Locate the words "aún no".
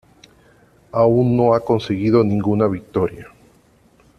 0.93-1.53